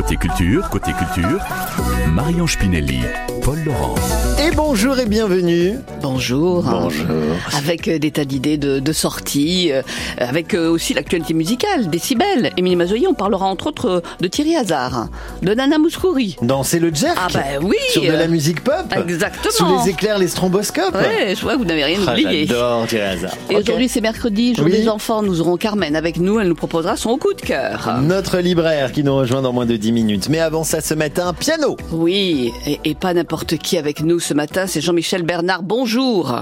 Côté 0.00 0.16
culture, 0.16 0.70
côté 0.70 0.92
culture, 0.94 1.44
Marion 2.08 2.46
Spinelli, 2.46 3.00
Paul 3.42 3.58
Laurent. 3.64 3.94
Et 4.44 4.50
bonjour 4.54 4.98
et 4.98 5.06
bienvenue. 5.06 5.74
Bonjour. 6.02 6.62
Bonjour. 6.62 7.06
Avec 7.56 7.86
euh, 7.88 7.98
des 7.98 8.10
tas 8.10 8.24
d'idées 8.24 8.56
de, 8.56 8.80
de 8.80 8.92
sorties, 8.92 9.70
euh, 9.72 9.82
avec 10.18 10.54
euh, 10.54 10.68
aussi 10.70 10.94
l'actualité 10.94 11.34
musicale, 11.34 11.88
Décibel. 11.88 12.50
Émilie 12.56 12.76
Mazoyer, 12.76 13.06
on 13.06 13.14
parlera 13.14 13.46
entre 13.46 13.68
autres 13.68 14.02
de 14.20 14.26
Thierry 14.28 14.56
Hazard, 14.56 15.08
de 15.42 15.54
Nana 15.54 15.78
Mouskouri. 15.78 16.36
Danser 16.42 16.78
le 16.80 16.92
jerk. 16.92 17.16
Ah 17.20 17.28
ben 17.32 17.60
oui 17.62 17.76
Sur 17.90 18.02
de 18.02 18.08
la 18.08 18.26
musique 18.28 18.64
pop. 18.64 18.74
Exactement. 18.96 19.50
Sous 19.52 19.84
les 19.84 19.90
éclairs, 19.90 20.18
les 20.18 20.28
stromboscopes. 20.28 20.94
Ouais, 20.94 21.34
je 21.36 21.40
vois 21.42 21.52
que 21.54 21.58
vous 21.58 21.64
n'avez 21.64 21.84
rien 21.84 21.98
Ah, 22.06 22.12
oublié. 22.12 22.46
J'adore 22.46 22.86
Thierry 22.86 23.06
Hazard. 23.16 23.32
Et 23.50 23.56
aujourd'hui 23.56 23.88
c'est 23.88 24.00
mercredi, 24.00 24.54
jour 24.54 24.64
Oui. 24.64 24.72
des 24.72 24.88
enfants, 24.88 25.22
nous 25.22 25.40
aurons 25.40 25.56
Carmen 25.56 25.94
avec 25.96 26.16
nous, 26.18 26.40
elle 26.40 26.48
nous 26.48 26.54
proposera 26.54 26.96
son 26.96 27.18
coup 27.18 27.34
de 27.34 27.40
cœur. 27.42 27.98
Notre 28.02 28.38
libraire 28.38 28.90
qui 28.92 29.04
nous 29.04 29.14
rejoint 29.14 29.42
dans 29.42 29.52
moins 29.52 29.66
de 29.66 29.76
10 29.76 29.92
minutes. 29.92 30.28
Mais 30.30 30.40
avant 30.40 30.64
ça, 30.64 30.80
ce 30.80 30.94
matin, 30.94 31.32
piano. 31.34 31.76
Oui, 31.92 32.52
et, 32.66 32.78
et 32.84 32.94
pas 32.94 33.14
n'importe 33.14 33.56
qui 33.58 33.76
avec 33.76 34.00
nous 34.00 34.20
ce 34.20 34.32
matin, 34.34 34.66
c'est 34.66 34.80
Jean-Michel 34.80 35.22
Bernard, 35.22 35.62
bonjour. 35.62 36.34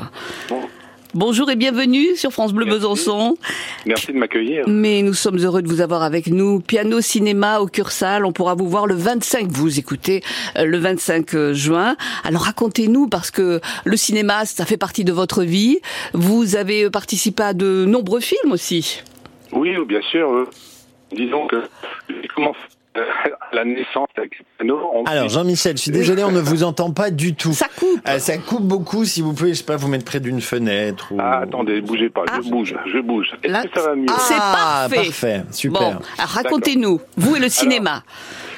Bonjour 1.14 1.50
et 1.50 1.56
bienvenue 1.56 2.16
sur 2.16 2.32
France 2.32 2.52
Bleu 2.52 2.66
Besançon. 2.66 3.38
Merci 3.86 4.08
de 4.08 4.18
m'accueillir. 4.18 4.64
Mais 4.68 5.00
nous 5.00 5.14
sommes 5.14 5.38
heureux 5.38 5.62
de 5.62 5.68
vous 5.68 5.80
avoir 5.80 6.02
avec 6.02 6.26
nous. 6.26 6.60
Piano 6.60 7.00
cinéma 7.00 7.60
au 7.60 7.66
Cursal, 7.66 8.26
on 8.26 8.32
pourra 8.32 8.54
vous 8.54 8.68
voir 8.68 8.86
le 8.86 8.94
25, 8.94 9.46
vous 9.48 9.78
écoutez, 9.78 10.22
euh, 10.58 10.64
le 10.66 10.76
25 10.76 11.52
juin. 11.52 11.96
Alors 12.24 12.42
racontez-nous, 12.42 13.08
parce 13.08 13.30
que 13.30 13.60
le 13.86 13.96
cinéma, 13.96 14.44
ça 14.44 14.66
fait 14.66 14.76
partie 14.76 15.04
de 15.04 15.12
votre 15.12 15.44
vie. 15.44 15.78
Vous 16.12 16.56
avez 16.56 16.90
participé 16.90 17.42
à 17.42 17.54
de 17.54 17.86
nombreux 17.86 18.20
films 18.20 18.52
aussi. 18.52 19.00
Oui, 19.52 19.70
bien 19.86 20.02
sûr. 20.10 20.30
euh, 20.30 20.46
disons 21.16 21.46
que 21.46 21.62
j'ai 22.10 22.28
commencé 22.28 22.58
euh, 22.58 22.77
à 22.98 23.54
la 23.54 23.64
naissance 23.64 24.08
avec. 24.16 24.40
On- 24.60 25.04
Alors 25.04 25.28
Jean-Michel, 25.28 25.76
je 25.76 25.82
suis 25.82 25.90
désolé, 25.90 26.22
on 26.24 26.30
ne 26.32 26.40
vous 26.40 26.62
entend 26.64 26.90
pas 26.92 27.10
du 27.10 27.34
tout. 27.34 27.52
Ça 27.52 27.66
coupe. 27.78 28.00
Euh, 28.08 28.18
ça 28.18 28.38
coupe 28.38 28.62
beaucoup. 28.62 29.04
Si 29.04 29.22
vous 29.22 29.32
pouvez, 29.32 29.50
je 29.50 29.54
sais 29.58 29.64
pas, 29.64 29.76
vous 29.76 29.88
mettre 29.88 30.04
près 30.04 30.20
d'une 30.20 30.40
fenêtre. 30.40 31.08
Ou... 31.12 31.16
Ah, 31.20 31.40
attendez, 31.42 31.80
bougez 31.80 32.10
pas, 32.10 32.24
Ah. 32.30 32.38
je 32.44 32.50
bouge, 32.50 32.74
je 32.86 32.98
bouge. 32.98 33.30
Est-ce 33.42 33.52
Là, 33.52 33.62
que 33.64 33.80
ça 33.80 33.86
va 33.88 33.94
mieux 33.94 34.06
C'est 34.18 34.34
Ah, 34.36 34.86
parfait. 34.90 34.96
parfait, 35.06 35.42
super. 35.50 35.80
Bon, 35.80 35.98
racontez-nous, 36.18 37.00
vous 37.16 37.36
et 37.36 37.40
le 37.40 37.48
cinéma. 37.48 38.02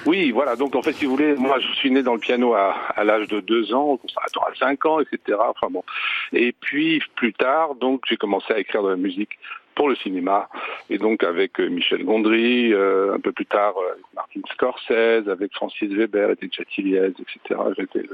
Oui, 0.06 0.30
voilà. 0.30 0.56
Donc 0.56 0.74
en 0.76 0.82
fait, 0.82 0.92
si 0.94 1.04
vous 1.04 1.12
voulez, 1.12 1.34
moi, 1.34 1.58
je 1.60 1.74
suis 1.78 1.90
né 1.90 2.02
dans 2.02 2.14
le 2.14 2.20
piano 2.20 2.54
à, 2.54 2.74
à 2.96 3.04
l'âge 3.04 3.28
de 3.28 3.40
deux 3.40 3.74
ans, 3.74 3.82
au 3.82 3.96
conservatoire 3.98 4.48
à 4.50 4.58
cinq 4.58 4.86
ans, 4.86 4.98
etc. 5.00 5.38
Enfin 5.48 5.68
bon. 5.70 5.84
Et 6.32 6.54
puis 6.58 7.02
plus 7.16 7.34
tard, 7.34 7.74
donc 7.74 8.02
j'ai 8.08 8.16
commencé 8.16 8.52
à 8.52 8.58
écrire 8.58 8.82
de 8.82 8.88
la 8.88 8.96
musique 8.96 9.38
pour 9.80 9.88
le 9.88 9.96
cinéma, 9.96 10.50
et 10.90 10.98
donc 10.98 11.24
avec 11.24 11.58
euh, 11.58 11.70
Michel 11.70 12.04
Gondry, 12.04 12.70
euh, 12.70 13.14
un 13.14 13.18
peu 13.18 13.32
plus 13.32 13.46
tard 13.46 13.72
euh, 13.78 13.92
avec 13.92 14.04
Martin 14.14 14.40
Scorsese, 14.52 15.26
avec 15.26 15.54
Francis 15.54 15.90
Weber, 15.90 16.32
et 16.32 16.50
Chatiliez, 16.52 17.06
etc. 17.18 17.58
J'étais, 17.78 18.06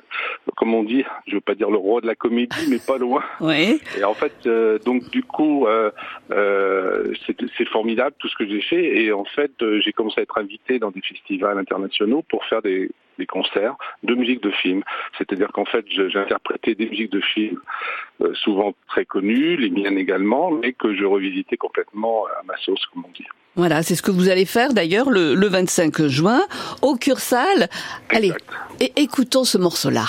comme 0.56 0.74
on 0.74 0.84
dit, 0.84 1.02
je 1.26 1.34
veux 1.34 1.40
pas 1.40 1.56
dire 1.56 1.68
le 1.68 1.76
roi 1.76 2.00
de 2.00 2.06
la 2.06 2.14
comédie, 2.14 2.68
mais 2.70 2.78
pas 2.78 2.98
loin. 2.98 3.24
Oui. 3.40 3.80
Et 3.98 4.04
en 4.04 4.14
fait, 4.14 4.46
euh, 4.46 4.78
donc 4.78 5.10
du 5.10 5.24
coup, 5.24 5.66
euh, 5.66 5.90
euh, 6.30 7.12
c'est 7.26 7.36
c'est 7.58 7.68
formidable 7.68 8.14
tout 8.20 8.28
ce 8.28 8.36
que 8.36 8.46
j'ai 8.46 8.60
fait. 8.60 9.02
Et 9.02 9.12
en 9.12 9.24
fait, 9.24 9.50
euh, 9.62 9.80
j'ai 9.80 9.92
commencé 9.92 10.20
à 10.20 10.22
être 10.22 10.38
invité 10.38 10.78
dans 10.78 10.92
des 10.92 11.02
festivals 11.02 11.58
internationaux 11.58 12.22
pour 12.28 12.44
faire 12.44 12.62
des, 12.62 12.90
des 13.18 13.26
concerts 13.26 13.76
de 14.02 14.14
musique 14.14 14.42
de 14.42 14.50
film. 14.50 14.82
C'est-à-dire 15.18 15.48
qu'en 15.52 15.64
fait, 15.64 15.84
j'ai 15.88 16.18
interprété 16.18 16.74
des 16.74 16.88
musiques 16.88 17.12
de 17.12 17.20
films 17.20 17.58
euh, 18.22 18.32
souvent 18.34 18.74
très 18.88 19.04
connues, 19.04 19.56
les 19.56 19.70
miennes 19.70 19.98
également, 19.98 20.50
mais 20.50 20.72
que 20.72 20.94
je 20.94 21.04
revisitais 21.04 21.56
complètement 21.56 22.26
à 22.26 22.42
ma 22.44 22.56
sauce, 22.58 22.84
comme 22.92 23.04
on 23.06 23.12
dit. 23.12 23.26
Voilà, 23.56 23.82
c'est 23.82 23.94
ce 23.94 24.02
que 24.02 24.10
vous 24.10 24.28
allez 24.28 24.44
faire 24.44 24.74
d'ailleurs 24.74 25.08
le, 25.10 25.34
le 25.34 25.46
25 25.46 26.06
juin 26.08 26.40
au 26.82 26.96
Cursal. 26.96 27.68
Allez, 28.10 28.28
Exact. 28.28 28.92
écoutons 28.96 29.44
ce 29.44 29.56
morceau-là. 29.56 30.04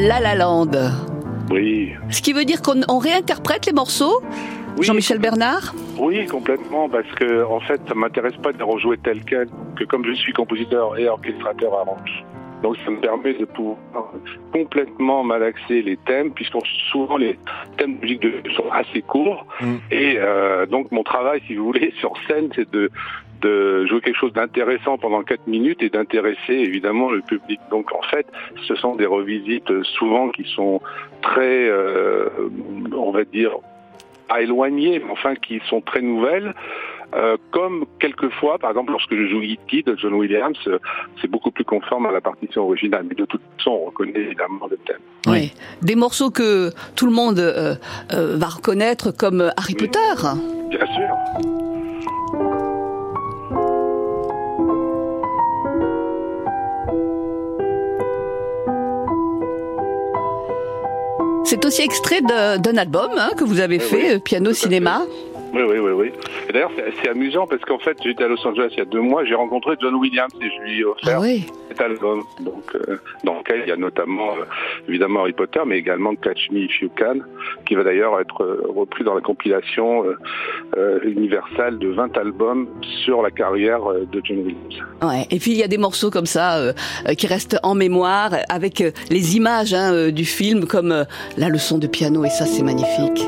La 0.00 0.20
La 0.20 0.36
Land. 0.36 0.70
Oui. 1.50 1.92
Ce 2.10 2.22
qui 2.22 2.32
veut 2.32 2.44
dire 2.44 2.62
qu'on 2.62 2.82
on 2.88 2.98
réinterprète 2.98 3.66
les 3.66 3.72
morceaux 3.72 4.22
Oui, 4.76 4.86
Jean-Michel 4.86 5.18
Bernard? 5.18 5.74
Oui, 5.98 6.24
complètement, 6.26 6.88
parce 6.88 7.10
que 7.16 7.44
en 7.44 7.58
fait, 7.58 7.80
ça 7.88 7.94
m'intéresse 7.96 8.36
pas 8.36 8.52
de 8.52 8.58
les 8.58 8.64
rejouer 8.64 8.96
tel 9.02 9.24
quel, 9.24 9.48
que 9.76 9.82
comme 9.84 10.04
je 10.06 10.12
suis 10.12 10.32
compositeur 10.32 10.96
et 10.98 11.08
orchestrateur 11.08 11.74
arrange. 11.74 12.24
Donc 12.62 12.76
ça 12.84 12.90
me 12.90 13.00
permet 13.00 13.34
de 13.34 13.44
pouvoir 13.44 13.78
complètement 14.52 15.24
malaxer 15.24 15.82
les 15.82 15.96
thèmes, 15.96 16.32
puisque 16.32 16.56
souvent 16.92 17.16
les 17.16 17.36
thèmes 17.76 17.96
de 17.96 18.00
musique 18.00 18.20
de, 18.20 18.50
sont 18.52 18.70
assez 18.70 19.02
courts. 19.02 19.46
Mm. 19.60 19.74
Et 19.90 20.16
euh, 20.18 20.66
donc 20.66 20.92
mon 20.92 21.02
travail, 21.02 21.40
si 21.48 21.56
vous 21.56 21.64
voulez, 21.64 21.92
sur 22.00 22.12
scène, 22.28 22.50
c'est 22.54 22.70
de, 22.70 22.90
de 23.40 23.86
jouer 23.86 24.00
quelque 24.00 24.18
chose 24.18 24.32
d'intéressant 24.32 24.98
pendant 24.98 25.22
quatre 25.22 25.46
minutes 25.46 25.82
et 25.82 25.90
d'intéresser 25.90 26.54
évidemment 26.54 27.10
le 27.10 27.20
public. 27.20 27.60
Donc 27.70 27.92
en 27.92 28.02
fait, 28.02 28.26
ce 28.66 28.74
sont 28.74 28.96
des 28.96 29.06
revisites 29.06 29.70
euh, 29.70 29.82
souvent 29.84 30.30
qui 30.30 30.44
sont 30.54 30.80
très, 31.22 31.68
euh, 31.68 32.28
on 32.96 33.10
va 33.10 33.24
dire, 33.24 33.52
à 34.28 34.42
éloigner, 34.42 34.98
mais 34.98 35.10
enfin 35.10 35.34
qui 35.34 35.60
sont 35.68 35.80
très 35.80 36.02
nouvelles. 36.02 36.54
Euh, 37.14 37.38
comme 37.52 37.86
quelquefois, 37.98 38.58
par 38.58 38.70
exemple, 38.70 38.92
lorsque 38.92 39.14
je 39.14 39.26
joue 39.28 39.40
E.T. 39.40 39.82
de 39.82 39.96
John 39.96 40.12
Williams, 40.12 40.58
euh, 40.66 40.78
c'est 41.20 41.28
beaucoup 41.28 41.50
plus 41.50 41.64
conforme 41.64 42.06
à 42.06 42.12
la 42.12 42.20
partition 42.20 42.64
originale. 42.64 43.06
Mais 43.08 43.14
de 43.14 43.24
toute 43.24 43.40
façon, 43.56 43.70
on 43.70 43.86
reconnaît 43.86 44.20
évidemment 44.20 44.66
le 44.70 44.76
thème. 44.76 44.98
Oui. 45.26 45.52
Des 45.80 45.96
morceaux 45.96 46.30
que 46.30 46.70
tout 46.96 47.06
le 47.06 47.12
monde 47.12 47.38
euh, 47.38 47.76
euh, 48.12 48.36
va 48.36 48.48
reconnaître 48.48 49.10
comme 49.10 49.50
Harry. 49.56 49.74
Potter. 49.74 49.98
Bien 50.70 50.86
sûr. 50.86 51.67
Aussi 61.68 61.82
extrait 61.82 62.20
d'un 62.22 62.76
album 62.76 63.10
hein, 63.16 63.30
que 63.36 63.44
vous 63.44 63.60
avez 63.60 63.78
Oui, 63.78 63.84
fait, 63.84 63.96
oui. 63.96 64.10
euh, 64.14 64.18
Piano 64.18 64.52
Cinéma. 64.52 65.02
Oui, 65.54 65.62
oui, 65.62 65.78
oui, 65.78 65.90
oui. 65.92 66.12
Et 66.48 66.52
d'ailleurs, 66.52 66.70
c'est 67.02 67.08
amusant 67.08 67.46
parce 67.46 67.62
qu'en 67.62 67.78
fait, 67.78 67.96
j'étais 68.02 68.24
à 68.24 68.28
Los 68.28 68.46
Angeles 68.46 68.68
il 68.72 68.78
y 68.78 68.82
a 68.82 68.84
deux 68.84 69.00
mois, 69.00 69.24
j'ai 69.24 69.34
rencontré 69.34 69.76
John 69.80 69.94
Williams 69.94 70.32
et 70.40 70.46
je 70.50 70.62
lui 70.62 70.80
ai 70.80 70.84
offert 70.84 71.16
Ah 71.18 71.20
oui. 71.20 71.46
cet 71.68 71.80
album, 71.80 72.22
donc 72.40 72.64
euh, 72.74 72.96
dans 73.24 73.38
lequel 73.38 73.62
il 73.64 73.68
y 73.68 73.72
a 73.72 73.76
notamment 73.76 74.32
euh, 74.32 74.44
évidemment 74.88 75.20
Harry 75.20 75.32
Potter, 75.32 75.60
mais 75.66 75.78
également 75.78 76.14
Catch 76.16 76.50
Me 76.50 76.60
If 76.60 76.80
You 76.82 76.90
Can, 76.98 77.20
qui 77.66 77.74
va 77.74 77.84
d'ailleurs 77.84 78.20
être 78.20 78.42
euh, 78.42 78.62
repris 78.68 79.04
dans 79.04 79.14
la 79.14 79.20
compilation 79.20 80.04
euh, 80.76 81.00
universelle 81.04 81.78
de 81.78 81.88
20 81.88 82.16
albums 82.18 82.68
sur 83.04 83.22
la 83.22 83.30
carrière 83.30 83.80
de 84.12 84.20
John 84.24 84.38
Williams. 84.38 84.82
Ouais. 85.02 85.26
Et 85.30 85.38
puis 85.38 85.52
il 85.52 85.56
y 85.58 85.62
a 85.62 85.68
des 85.68 85.78
morceaux 85.78 86.10
comme 86.10 86.26
ça 86.26 86.72
qui 87.16 87.26
restent 87.26 87.58
en 87.62 87.74
mémoire 87.74 88.30
avec 88.48 88.82
les 89.10 89.36
images 89.36 89.72
hein, 89.74 90.10
du 90.10 90.24
film 90.24 90.66
comme 90.66 91.04
la 91.36 91.48
leçon 91.48 91.78
de 91.78 91.86
piano 91.86 92.24
et 92.24 92.30
ça 92.30 92.44
c'est 92.46 92.62
magnifique. 92.62 93.26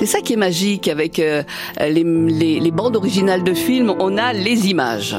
C'est 0.00 0.06
ça 0.06 0.22
qui 0.22 0.32
est 0.32 0.36
magique 0.36 0.88
avec 0.88 1.18
euh, 1.18 1.42
les, 1.78 2.02
les- 2.04 2.58
les 2.58 2.70
bandes 2.70 2.96
originales 2.96 3.42
de 3.44 3.52
films, 3.52 3.92
on 4.00 4.16
a 4.16 4.32
les 4.32 4.70
images. 4.70 5.14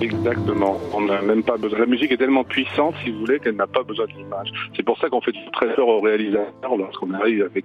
Exactement. 0.00 0.80
On 0.92 1.02
n'a 1.02 1.22
même 1.22 1.44
pas 1.44 1.56
besoin. 1.56 1.78
La 1.78 1.86
musique 1.86 2.10
est 2.10 2.16
tellement 2.16 2.42
puissante, 2.42 2.96
si 3.04 3.10
vous 3.12 3.20
voulez, 3.20 3.38
qu'elle 3.38 3.54
n'a 3.54 3.68
pas 3.68 3.84
besoin 3.84 4.06
de 4.06 4.10
l'image. 4.10 4.48
C'est 4.76 4.82
pour 4.82 4.98
ça 4.98 5.08
qu'on 5.08 5.20
fait 5.20 5.30
très 5.52 5.72
peur 5.76 5.86
au 5.86 6.00
réalisateur 6.00 6.76
lorsqu'on 6.76 7.14
arrive 7.14 7.42
avec 7.44 7.64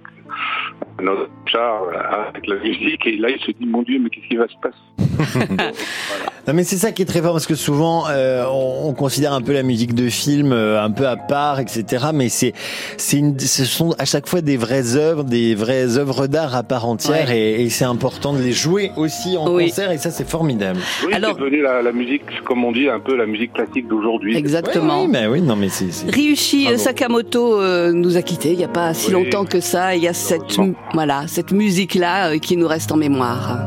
notre 1.02 1.28
char, 1.46 1.82
avec 2.30 2.46
la 2.46 2.54
musique, 2.56 3.04
et 3.04 3.16
là 3.16 3.30
il 3.30 3.40
se 3.40 3.50
dit 3.50 3.66
mon 3.66 3.82
Dieu, 3.82 3.98
mais 4.00 4.08
qu'est-ce 4.10 4.28
qui 4.28 4.36
va 4.36 4.46
se 4.46 4.54
passer? 4.62 5.74
Non 6.48 6.54
mais 6.54 6.64
c'est 6.64 6.76
ça 6.76 6.90
qui 6.92 7.02
est 7.02 7.06
très 7.06 7.20
fort 7.20 7.32
parce 7.32 7.46
que 7.46 7.54
souvent 7.54 8.04
euh, 8.08 8.44
on, 8.50 8.88
on 8.88 8.92
considère 8.94 9.32
un 9.34 9.42
peu 9.42 9.52
la 9.52 9.62
musique 9.62 9.94
de 9.94 10.08
film 10.08 10.52
euh, 10.52 10.82
un 10.82 10.90
peu 10.90 11.06
à 11.06 11.16
part, 11.16 11.60
etc. 11.60 12.06
Mais 12.14 12.28
c'est 12.28 12.54
c'est 12.96 13.18
une, 13.18 13.38
ce 13.38 13.64
sont 13.64 13.94
à 13.98 14.04
chaque 14.04 14.26
fois 14.28 14.40
des 14.40 14.56
vraies 14.56 14.96
œuvres, 14.96 15.24
des 15.24 15.54
vraies 15.54 15.98
œuvres 15.98 16.26
d'art 16.26 16.54
à 16.56 16.62
part 16.62 16.86
entière 16.86 17.28
Ouais. 17.28 17.38
et, 17.38 17.62
et 17.64 17.70
c'est 17.70 17.84
important 17.84 18.32
de 18.32 18.38
les 18.40 18.52
jouer 18.52 18.90
aussi 18.96 19.36
en 19.36 19.52
Oui. 19.52 19.66
concert 19.68 19.90
et 19.92 19.98
ça 19.98 20.10
c'est 20.10 20.28
formidable. 20.28 20.80
Oui, 21.06 21.12
Alors- 21.12 21.34
c'est 21.34 21.40
devenu 21.40 21.62
la, 21.62 21.82
la 21.82 21.92
musique, 21.92 22.22
comme 22.44 22.64
on 22.64 22.72
dit, 22.72 22.88
un 22.88 23.00
peu 23.00 23.16
la 23.16 23.26
musique 23.26 23.52
classique 23.52 23.86
d'aujourd'hui. 23.88 24.36
Exactement. 24.36 25.00
Oui, 25.02 25.06
oui, 25.06 25.10
mais 25.12 25.26
oui, 25.26 25.42
non 25.42 25.56
mais 25.56 25.68
c'est 25.68 25.92
c'est- 25.92 26.10
Ryuichi 26.10 26.64
Bravo. 26.64 26.78
Sakamoto 26.78 27.60
euh, 27.60 27.92
nous 27.92 28.16
a 28.16 28.22
quittés 28.22 28.52
il 28.52 28.58
n'y 28.58 28.64
a 28.64 28.68
pas 28.68 28.94
si 28.94 29.08
Oui, 29.08 29.12
longtemps 29.24 29.44
que 29.44 29.60
ça. 29.60 29.94
Il 29.94 30.02
y 30.02 30.08
a 30.08 30.14
cette, 30.14 30.56
voilà, 30.94 31.24
cette 31.26 31.52
musique-là 31.52 32.30
euh, 32.32 32.38
qui 32.38 32.56
nous 32.56 32.66
reste 32.68 32.90
en 32.92 32.96
mémoire. 32.96 33.58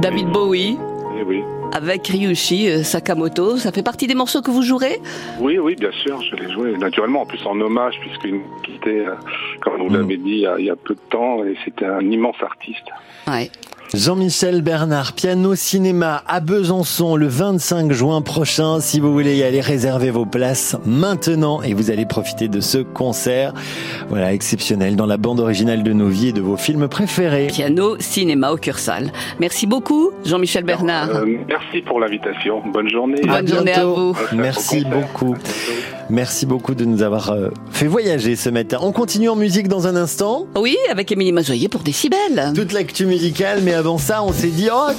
David 0.00 0.32
Bowie. 0.32 0.91
Avec 1.72 2.06
Ryushi 2.06 2.68
euh, 2.70 2.82
Sakamoto. 2.82 3.56
Ça 3.56 3.72
fait 3.72 3.82
partie 3.82 4.06
des 4.06 4.14
morceaux 4.14 4.42
que 4.42 4.50
vous 4.50 4.62
jouerez? 4.62 5.00
Oui, 5.40 5.58
oui, 5.58 5.74
bien 5.76 5.90
sûr, 6.02 6.20
je 6.22 6.36
l'ai 6.36 6.52
joué 6.52 6.76
naturellement, 6.78 7.22
en 7.22 7.26
plus 7.26 7.44
en 7.46 7.58
hommage, 7.60 7.94
puisqu'il 8.00 8.34
nous 8.34 8.44
quittait, 8.62 9.06
euh, 9.06 9.14
comme 9.60 9.78
vous 9.78 9.88
Mm. 9.90 9.96
l'avez 9.96 10.16
dit, 10.16 10.30
il 10.30 10.40
y, 10.40 10.46
a, 10.46 10.54
il 10.58 10.66
y 10.66 10.70
a 10.70 10.76
peu 10.76 10.94
de 10.94 11.00
temps, 11.10 11.44
et 11.44 11.56
c'était 11.64 11.86
un 11.86 12.00
immense 12.00 12.36
artiste. 12.42 12.84
Ouais. 13.26 13.50
Jean-Michel 13.94 14.62
Bernard, 14.62 15.12
piano 15.12 15.54
cinéma 15.54 16.22
à 16.26 16.40
Besançon 16.40 17.14
le 17.14 17.26
25 17.26 17.92
juin 17.92 18.22
prochain. 18.22 18.80
Si 18.80 19.00
vous 19.00 19.12
voulez 19.12 19.36
y 19.36 19.42
aller, 19.42 19.60
réservez 19.60 20.10
vos 20.10 20.24
places 20.24 20.78
maintenant 20.86 21.60
et 21.60 21.74
vous 21.74 21.90
allez 21.90 22.06
profiter 22.06 22.48
de 22.48 22.60
ce 22.60 22.78
concert. 22.78 23.52
Voilà, 24.08 24.32
exceptionnel 24.32 24.96
dans 24.96 25.04
la 25.04 25.18
bande 25.18 25.40
originale 25.40 25.82
de 25.82 25.92
nos 25.92 26.08
vies 26.08 26.28
et 26.28 26.32
de 26.32 26.40
vos 26.40 26.56
films 26.56 26.88
préférés. 26.88 27.48
Piano, 27.48 27.96
cinéma 27.98 28.50
au 28.52 28.56
Cursal. 28.56 29.12
Merci 29.40 29.66
beaucoup, 29.66 30.10
Jean-Michel 30.24 30.64
Bernard. 30.64 31.10
Euh, 31.14 31.26
merci 31.46 31.61
pour 31.86 32.00
l'invitation. 32.00 32.62
Bonne 32.72 32.88
journée. 32.88 33.20
Bonne 33.22 33.30
À 33.30 33.44
journée 33.46 33.72
à 33.72 33.80
bientôt. 33.84 34.12
vous. 34.12 34.36
Merci 34.36 34.84
beaucoup. 34.84 35.34
Merci 36.10 36.44
beaucoup 36.46 36.74
de 36.74 36.84
nous 36.84 37.02
avoir 37.02 37.30
euh, 37.30 37.48
fait 37.70 37.86
voyager 37.86 38.36
ce 38.36 38.50
matin. 38.50 38.78
On 38.82 38.92
continue 38.92 39.28
en 39.28 39.36
musique 39.36 39.68
dans 39.68 39.86
un 39.86 39.96
instant. 39.96 40.46
Oui, 40.56 40.76
avec 40.90 41.10
Émilie 41.10 41.32
Mazoyer 41.32 41.68
pour 41.68 41.80
Décibel. 41.80 42.52
Toute 42.54 42.72
l'actu 42.72 43.06
musicale, 43.06 43.60
mais 43.62 43.72
avant 43.72 43.98
ça, 43.98 44.22
on 44.22 44.32
s'est 44.32 44.48
dit, 44.48 44.68
oh, 44.72 44.92